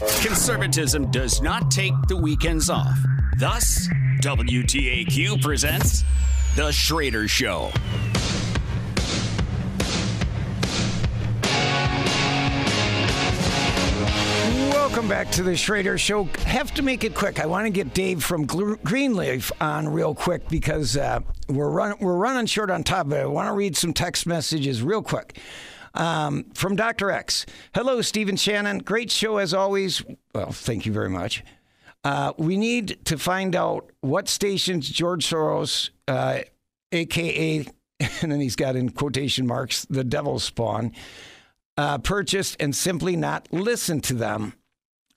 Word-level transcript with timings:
Conservatism 0.00 1.10
does 1.10 1.42
not 1.42 1.70
take 1.70 1.92
the 2.08 2.16
weekends 2.16 2.70
off. 2.70 2.98
Thus, 3.36 3.86
WTAQ 4.22 5.42
presents 5.42 6.04
The 6.56 6.72
Schroeder 6.72 7.28
Show. 7.28 7.70
Welcome 14.72 15.06
back 15.06 15.30
to 15.32 15.42
the 15.42 15.54
Schroeder 15.54 15.98
Show. 15.98 16.24
Have 16.46 16.72
to 16.74 16.82
make 16.82 17.04
it 17.04 17.14
quick. 17.14 17.38
I 17.38 17.44
want 17.44 17.66
to 17.66 17.70
get 17.70 17.92
Dave 17.92 18.24
from 18.24 18.46
Greenleaf 18.46 19.52
on 19.60 19.86
real 19.86 20.14
quick 20.14 20.48
because 20.48 20.96
uh, 20.96 21.20
we're 21.50 21.68
run- 21.68 21.96
we're 22.00 22.16
running 22.16 22.46
short 22.46 22.70
on 22.70 22.84
time. 22.84 23.10
But 23.10 23.20
I 23.20 23.26
want 23.26 23.48
to 23.48 23.52
read 23.52 23.76
some 23.76 23.92
text 23.92 24.26
messages 24.26 24.82
real 24.82 25.02
quick. 25.02 25.38
Um, 25.94 26.44
from 26.54 26.76
Dr. 26.76 27.10
X. 27.10 27.46
Hello, 27.74 28.00
Stephen 28.00 28.36
Shannon. 28.36 28.78
Great 28.78 29.10
show 29.10 29.38
as 29.38 29.52
always. 29.52 30.02
Well, 30.34 30.52
thank 30.52 30.86
you 30.86 30.92
very 30.92 31.10
much. 31.10 31.42
Uh, 32.04 32.32
we 32.38 32.56
need 32.56 32.98
to 33.04 33.18
find 33.18 33.54
out 33.54 33.90
what 34.00 34.28
stations 34.28 34.88
George 34.88 35.28
Soros, 35.28 35.90
uh, 36.08 36.40
aka, 36.92 37.58
and 38.22 38.32
then 38.32 38.40
he's 38.40 38.56
got 38.56 38.76
in 38.76 38.90
quotation 38.90 39.46
marks, 39.46 39.84
the 39.90 40.04
devil 40.04 40.38
spawn, 40.38 40.92
uh, 41.76 41.98
purchased 41.98 42.56
and 42.60 42.74
simply 42.74 43.16
not 43.16 43.48
listen 43.50 44.00
to 44.00 44.14
them. 44.14 44.54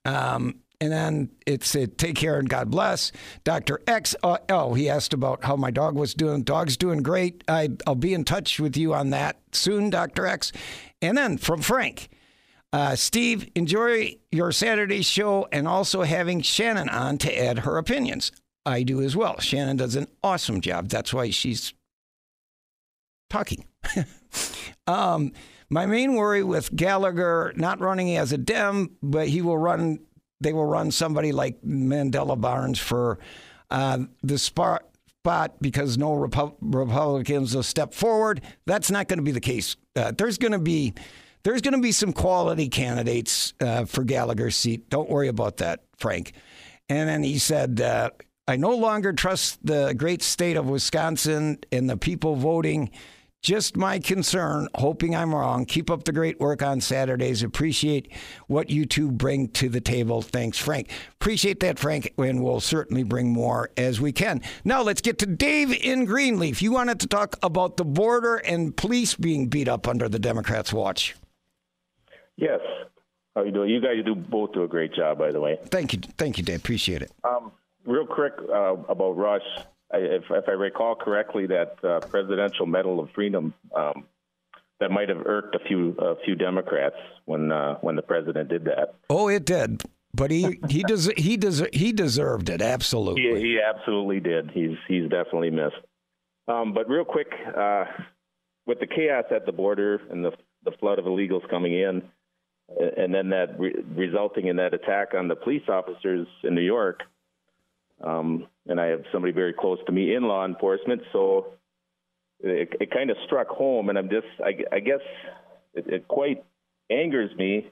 Um, 0.04 0.60
and 0.84 0.92
then 0.92 1.30
it's 1.46 1.74
a 1.74 1.86
take 1.86 2.16
care 2.16 2.38
and 2.38 2.48
God 2.48 2.70
bless. 2.70 3.10
Dr. 3.42 3.80
X, 3.86 4.14
uh, 4.22 4.38
oh, 4.50 4.74
he 4.74 4.88
asked 4.88 5.12
about 5.12 5.44
how 5.44 5.56
my 5.56 5.70
dog 5.70 5.96
was 5.96 6.14
doing. 6.14 6.42
Dog's 6.42 6.76
doing 6.76 7.02
great. 7.02 7.42
I, 7.48 7.70
I'll 7.86 7.94
be 7.94 8.14
in 8.14 8.24
touch 8.24 8.60
with 8.60 8.76
you 8.76 8.94
on 8.94 9.10
that 9.10 9.40
soon, 9.52 9.90
Dr. 9.90 10.26
X. 10.26 10.52
And 11.00 11.16
then 11.16 11.38
from 11.38 11.62
Frank, 11.62 12.08
uh, 12.72 12.96
Steve, 12.96 13.50
enjoy 13.54 14.16
your 14.30 14.52
Saturday 14.52 15.02
show 15.02 15.48
and 15.50 15.66
also 15.66 16.02
having 16.02 16.42
Shannon 16.42 16.88
on 16.88 17.18
to 17.18 17.38
add 17.38 17.60
her 17.60 17.78
opinions. 17.78 18.30
I 18.66 18.82
do 18.82 19.00
as 19.00 19.16
well. 19.16 19.38
Shannon 19.40 19.76
does 19.76 19.96
an 19.96 20.08
awesome 20.22 20.60
job. 20.60 20.88
That's 20.88 21.12
why 21.14 21.30
she's 21.30 21.72
talking. 23.30 23.64
um, 24.86 25.32
my 25.70 25.86
main 25.86 26.14
worry 26.14 26.42
with 26.42 26.74
Gallagher 26.74 27.52
not 27.56 27.80
running 27.80 28.16
as 28.16 28.32
a 28.32 28.38
Dem, 28.38 28.96
but 29.02 29.28
he 29.28 29.42
will 29.42 29.58
run. 29.58 30.00
They 30.44 30.52
will 30.52 30.66
run 30.66 30.92
somebody 30.92 31.32
like 31.32 31.60
Mandela 31.62 32.40
Barnes 32.40 32.78
for 32.78 33.18
uh, 33.70 34.00
the 34.22 34.38
spot 34.38 34.84
because 35.60 35.96
no 35.98 36.10
Repu- 36.10 36.54
Republicans 36.60 37.56
will 37.56 37.62
step 37.62 37.94
forward. 37.94 38.42
That's 38.66 38.90
not 38.90 39.08
going 39.08 39.18
to 39.18 39.24
be 39.24 39.32
the 39.32 39.40
case. 39.40 39.76
Uh, 39.96 40.12
there's 40.16 40.38
going 40.38 40.52
to 40.52 40.58
be 40.58 40.92
there's 41.44 41.60
going 41.60 41.74
to 41.74 41.80
be 41.80 41.92
some 41.92 42.12
quality 42.12 42.68
candidates 42.68 43.54
uh, 43.60 43.84
for 43.84 44.04
Gallagher's 44.04 44.56
seat. 44.56 44.88
Don't 44.90 45.10
worry 45.10 45.28
about 45.28 45.58
that, 45.58 45.84
Frank. 45.98 46.32
And 46.88 47.08
then 47.08 47.22
he 47.22 47.38
said, 47.38 47.80
uh, 47.80 48.10
I 48.46 48.56
no 48.56 48.74
longer 48.74 49.12
trust 49.12 49.64
the 49.64 49.94
great 49.96 50.22
state 50.22 50.56
of 50.56 50.68
Wisconsin 50.68 51.58
and 51.72 51.88
the 51.88 51.96
people 51.96 52.36
voting. 52.36 52.90
Just 53.44 53.76
my 53.76 53.98
concern, 53.98 54.68
hoping 54.74 55.14
I'm 55.14 55.34
wrong. 55.34 55.66
Keep 55.66 55.90
up 55.90 56.04
the 56.04 56.12
great 56.12 56.40
work 56.40 56.62
on 56.62 56.80
Saturdays. 56.80 57.42
Appreciate 57.42 58.10
what 58.46 58.70
you 58.70 58.86
two 58.86 59.10
bring 59.10 59.48
to 59.48 59.68
the 59.68 59.82
table. 59.82 60.22
Thanks, 60.22 60.58
Frank. 60.58 60.90
Appreciate 61.20 61.60
that, 61.60 61.78
Frank, 61.78 62.14
and 62.16 62.42
we'll 62.42 62.60
certainly 62.60 63.02
bring 63.02 63.30
more 63.30 63.68
as 63.76 64.00
we 64.00 64.12
can. 64.12 64.40
Now 64.64 64.80
let's 64.80 65.02
get 65.02 65.18
to 65.18 65.26
Dave 65.26 65.74
in 65.74 66.06
Greenleaf. 66.06 66.62
You 66.62 66.72
wanted 66.72 67.00
to 67.00 67.06
talk 67.06 67.36
about 67.42 67.76
the 67.76 67.84
border 67.84 68.36
and 68.36 68.74
police 68.74 69.14
being 69.14 69.48
beat 69.48 69.68
up 69.68 69.86
under 69.86 70.08
the 70.08 70.18
Democrats' 70.18 70.72
watch. 70.72 71.14
Yes. 72.36 72.60
How 73.34 73.42
you 73.42 73.52
doing? 73.52 73.68
You 73.68 73.82
guys 73.82 74.02
do 74.06 74.14
both 74.14 74.54
do 74.54 74.62
a 74.62 74.68
great 74.68 74.94
job, 74.94 75.18
by 75.18 75.32
the 75.32 75.40
way. 75.40 75.58
Thank 75.66 75.92
you, 75.92 75.98
thank 76.16 76.38
you, 76.38 76.44
Dave. 76.44 76.60
Appreciate 76.60 77.02
it. 77.02 77.12
Um, 77.24 77.52
real 77.84 78.06
quick 78.06 78.32
uh, 78.48 78.76
about 78.88 79.18
Rush. 79.18 79.42
If, 79.96 80.24
if 80.30 80.44
I 80.48 80.52
recall 80.52 80.94
correctly, 80.94 81.46
that 81.46 81.76
uh, 81.84 82.00
Presidential 82.00 82.66
Medal 82.66 83.00
of 83.00 83.10
Freedom 83.14 83.54
um, 83.74 84.04
that 84.80 84.90
might 84.90 85.08
have 85.08 85.26
irked 85.26 85.54
a 85.54 85.58
few 85.60 85.94
a 85.98 86.16
few 86.24 86.34
Democrats 86.34 86.96
when 87.24 87.52
uh, 87.52 87.76
when 87.80 87.96
the 87.96 88.02
president 88.02 88.48
did 88.48 88.64
that. 88.64 88.94
Oh, 89.08 89.28
it 89.28 89.44
did. 89.44 89.82
But 90.12 90.30
he 90.30 90.60
he 90.68 90.82
does 90.86 91.10
he 91.16 91.36
does 91.36 91.62
he 91.72 91.92
deserved 91.92 92.48
it 92.48 92.62
absolutely. 92.62 93.40
He, 93.40 93.40
he 93.40 93.58
absolutely 93.60 94.20
did. 94.20 94.50
He's 94.52 94.76
he's 94.88 95.04
definitely 95.04 95.50
missed. 95.50 95.76
Um, 96.46 96.74
but 96.74 96.88
real 96.88 97.04
quick, 97.04 97.32
uh, 97.56 97.84
with 98.66 98.80
the 98.80 98.86
chaos 98.86 99.24
at 99.34 99.46
the 99.46 99.52
border 99.52 100.00
and 100.10 100.24
the 100.24 100.32
the 100.64 100.72
flood 100.72 100.98
of 100.98 101.04
illegals 101.04 101.48
coming 101.50 101.74
in, 101.74 102.02
and 102.96 103.14
then 103.14 103.30
that 103.30 103.58
re- 103.58 103.74
resulting 103.94 104.46
in 104.46 104.56
that 104.56 104.74
attack 104.74 105.14
on 105.14 105.28
the 105.28 105.36
police 105.36 105.68
officers 105.68 106.26
in 106.42 106.54
New 106.54 106.62
York. 106.62 107.02
Um, 108.04 108.46
and 108.66 108.80
I 108.80 108.86
have 108.86 109.02
somebody 109.12 109.32
very 109.32 109.52
close 109.52 109.78
to 109.86 109.92
me 109.92 110.14
in 110.14 110.24
law 110.24 110.44
enforcement, 110.44 111.02
so 111.12 111.54
it, 112.40 112.68
it 112.80 112.90
kind 112.90 113.10
of 113.10 113.16
struck 113.26 113.48
home. 113.48 113.88
And 113.88 113.98
I'm 113.98 114.10
just, 114.10 114.26
I, 114.44 114.76
I 114.76 114.80
guess, 114.80 115.00
it, 115.74 115.86
it 115.86 116.08
quite 116.08 116.44
angers 116.90 117.34
me 117.36 117.70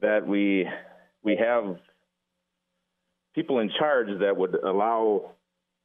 that 0.00 0.26
we 0.26 0.68
we 1.22 1.36
have 1.36 1.76
people 3.34 3.58
in 3.58 3.70
charge 3.78 4.08
that 4.20 4.36
would 4.36 4.54
allow 4.54 5.32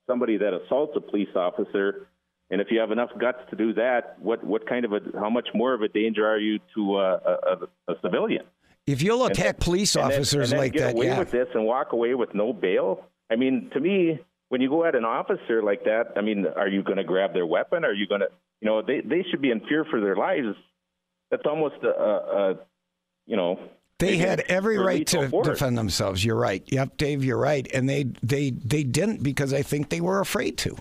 somebody 0.07 0.37
that 0.37 0.53
assaults 0.53 0.93
a 0.95 1.01
police 1.01 1.29
officer 1.35 2.07
and 2.51 2.61
if 2.61 2.71
you 2.71 2.79
have 2.79 2.91
enough 2.91 3.11
guts 3.19 3.39
to 3.51 3.55
do 3.55 3.73
that, 3.73 4.17
what 4.19 4.43
what 4.43 4.67
kind 4.67 4.83
of 4.83 4.93
a 4.93 4.99
how 5.13 5.29
much 5.29 5.49
more 5.53 5.73
of 5.73 5.81
a 5.81 5.87
danger 5.87 6.27
are 6.27 6.39
you 6.39 6.59
to 6.75 6.97
a, 6.97 7.13
a, 7.13 7.57
a 7.89 7.93
civilian? 8.01 8.43
If 8.87 9.03
you'll 9.03 9.25
attack 9.25 9.55
and 9.55 9.59
police 9.59 9.93
then, 9.93 10.05
officers 10.05 10.51
and 10.51 10.53
then 10.53 10.59
like 10.59 10.73
get 10.73 10.79
that, 10.79 10.95
away 10.95 11.07
yeah. 11.07 11.19
with 11.19 11.29
this 11.29 11.47
and 11.53 11.65
walk 11.65 11.93
away 11.93 12.15
with 12.15 12.33
no 12.33 12.53
bail. 12.53 13.05
I 13.31 13.35
mean, 13.35 13.69
to 13.73 13.79
me, 13.79 14.19
when 14.49 14.61
you 14.61 14.69
go 14.69 14.85
at 14.85 14.95
an 14.95 15.05
officer 15.05 15.61
like 15.61 15.83
that, 15.85 16.13
I 16.15 16.21
mean, 16.21 16.45
are 16.55 16.67
you 16.67 16.81
going 16.83 16.97
to 16.97 17.03
grab 17.03 17.33
their 17.33 17.45
weapon? 17.45 17.85
Are 17.85 17.93
you 17.93 18.07
going 18.07 18.21
to, 18.21 18.27
you 18.61 18.65
know, 18.67 18.81
they 18.81 19.01
they 19.01 19.23
should 19.29 19.41
be 19.41 19.51
in 19.51 19.61
fear 19.67 19.85
for 19.85 20.01
their 20.01 20.15
lives. 20.15 20.55
That's 21.31 21.43
almost 21.45 21.75
a, 21.83 21.87
a, 21.89 22.51
a 22.51 22.59
you 23.27 23.37
know. 23.37 23.59
They 23.99 24.17
had 24.17 24.39
every 24.47 24.77
right 24.77 25.05
to 25.07 25.27
force. 25.29 25.47
defend 25.47 25.77
themselves. 25.77 26.23
You're 26.23 26.37
right. 26.37 26.63
Yep, 26.71 26.97
Dave, 26.97 27.23
you're 27.23 27.37
right. 27.37 27.67
And 27.73 27.87
they 27.87 28.05
they 28.23 28.51
they 28.51 28.83
didn't 28.83 29.21
because 29.23 29.53
I 29.53 29.61
think 29.61 29.89
they 29.89 30.01
were 30.01 30.19
afraid 30.21 30.57
to. 30.59 30.75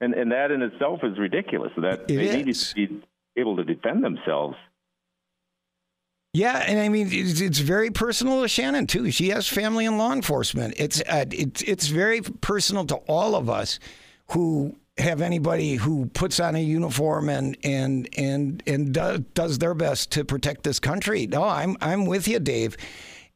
and 0.00 0.14
and 0.14 0.30
that 0.32 0.50
in 0.50 0.62
itself 0.62 1.00
is 1.02 1.18
ridiculous. 1.18 1.72
That 1.76 2.02
It 2.02 2.16
they 2.16 2.36
need 2.36 2.48
is. 2.48 2.68
to 2.72 2.74
be 2.86 3.00
able 3.36 3.56
to 3.56 3.64
defend 3.64 4.04
themselves. 4.04 4.56
Yeah, 6.34 6.64
and 6.66 6.78
I 6.78 6.88
mean 6.88 7.08
it's, 7.12 7.40
it's 7.40 7.58
very 7.58 7.90
personal 7.90 8.40
to 8.42 8.48
Shannon 8.48 8.86
too. 8.86 9.10
She 9.10 9.28
has 9.30 9.46
family 9.46 9.84
in 9.84 9.98
law 9.98 10.12
enforcement. 10.12 10.74
It's 10.78 11.02
uh, 11.02 11.26
it's 11.30 11.60
it's 11.62 11.88
very 11.88 12.22
personal 12.22 12.86
to 12.86 12.96
all 13.06 13.34
of 13.34 13.50
us 13.50 13.78
who 14.30 14.74
have 14.96 15.20
anybody 15.20 15.74
who 15.74 16.06
puts 16.06 16.40
on 16.40 16.54
a 16.56 16.62
uniform 16.62 17.28
and 17.28 17.56
and 17.64 18.08
and 18.16 18.62
and 18.66 18.94
does, 18.94 19.20
does 19.34 19.58
their 19.58 19.74
best 19.74 20.10
to 20.12 20.24
protect 20.24 20.62
this 20.64 20.80
country. 20.80 21.26
No, 21.26 21.44
I'm 21.44 21.76
I'm 21.82 22.06
with 22.06 22.26
you, 22.26 22.38
Dave. 22.38 22.78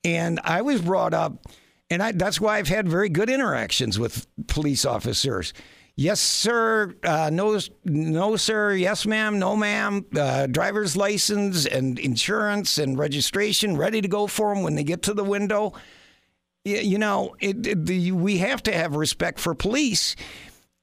And 0.02 0.40
I 0.44 0.62
was 0.62 0.80
brought 0.80 1.12
up, 1.12 1.46
and 1.90 2.02
I, 2.02 2.12
that's 2.12 2.40
why 2.40 2.58
I've 2.58 2.68
had 2.68 2.88
very 2.88 3.08
good 3.10 3.28
interactions 3.28 3.98
with 3.98 4.26
police 4.46 4.86
officers. 4.86 5.52
Yes, 5.98 6.20
sir. 6.20 6.94
Uh, 7.02 7.30
no, 7.32 7.58
no, 7.84 8.36
sir. 8.36 8.74
Yes, 8.74 9.06
ma'am. 9.06 9.38
No, 9.38 9.56
ma'am. 9.56 10.04
Uh, 10.14 10.46
driver's 10.46 10.94
license 10.94 11.64
and 11.64 11.98
insurance 11.98 12.76
and 12.76 12.98
registration 12.98 13.78
ready 13.78 14.02
to 14.02 14.08
go 14.08 14.26
for 14.26 14.54
them 14.54 14.62
when 14.62 14.74
they 14.74 14.84
get 14.84 15.02
to 15.04 15.14
the 15.14 15.24
window. 15.24 15.72
Y- 16.66 16.72
You 16.80 16.98
know, 16.98 17.34
it, 17.40 17.66
it, 17.66 17.86
the, 17.86 18.12
we 18.12 18.38
have 18.38 18.62
to 18.64 18.72
have 18.72 18.94
respect 18.94 19.38
for 19.40 19.54
police. 19.54 20.16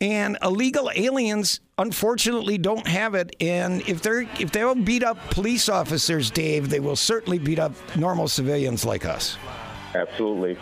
And 0.02 0.38
illegal 0.42 0.90
aliens, 0.94 1.62
unfortunately, 1.78 2.58
don't 2.58 2.88
have 2.88 3.14
it. 3.14 3.36
And 3.40 3.88
if 3.88 4.02
they're 4.02 4.22
if 4.40 4.52
they'll 4.52 4.76
beat 4.76 5.04
up 5.04 5.18
police 5.30 5.70
officers, 5.70 6.30
Dave, 6.32 6.70
they 6.70 6.82
will 6.82 6.98
certainly 6.98 7.38
beat 7.40 7.60
up 7.60 7.72
normal 7.96 8.28
civilians 8.28 8.84
like 8.84 9.06
us. 9.06 9.38
Absolutely. 9.96 10.58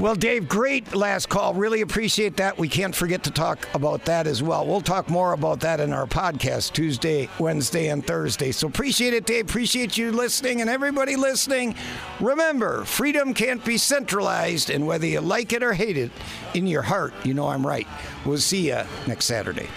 Well, 0.00 0.14
Dave, 0.16 0.48
great 0.48 0.94
last 0.94 1.28
call. 1.28 1.54
Really 1.54 1.82
appreciate 1.82 2.38
that. 2.38 2.58
We 2.58 2.66
can't 2.66 2.94
forget 2.94 3.22
to 3.24 3.30
talk 3.30 3.68
about 3.74 4.06
that 4.06 4.26
as 4.26 4.42
well. 4.42 4.66
We'll 4.66 4.80
talk 4.80 5.08
more 5.08 5.32
about 5.32 5.60
that 5.60 5.80
in 5.80 5.92
our 5.92 6.06
podcast 6.06 6.72
Tuesday, 6.72 7.28
Wednesday, 7.38 7.88
and 7.88 8.04
Thursday. 8.04 8.52
So 8.52 8.66
appreciate 8.66 9.14
it, 9.14 9.26
Dave. 9.26 9.48
Appreciate 9.48 9.96
you 9.96 10.10
listening 10.10 10.60
and 10.60 10.68
everybody 10.68 11.14
listening. 11.14 11.76
Remember, 12.20 12.84
freedom 12.84 13.34
can't 13.34 13.64
be 13.64 13.76
centralized, 13.76 14.70
and 14.70 14.86
whether 14.86 15.06
you 15.06 15.20
like 15.20 15.52
it 15.52 15.62
or 15.62 15.74
hate 15.74 15.96
it, 15.96 16.10
in 16.54 16.66
your 16.66 16.82
heart, 16.82 17.12
you 17.22 17.34
know 17.34 17.48
I'm 17.48 17.66
right. 17.66 17.86
We'll 18.24 18.38
see 18.38 18.68
you 18.68 18.82
next 19.06 19.26
Saturday. 19.26 19.68